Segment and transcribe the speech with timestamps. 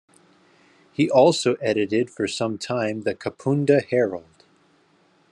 [0.91, 4.45] He also edited for some time the "Kapunda Herald".